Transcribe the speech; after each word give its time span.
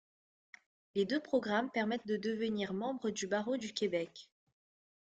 Les 0.95 1.05
deux 1.05 1.19
programmes 1.19 1.69
permettent 1.69 2.07
de 2.07 2.17
devenir 2.17 2.73
membre 2.73 3.11
du 3.11 3.27
Barreau 3.27 3.57
du 3.57 3.71
Québec. 3.71 4.31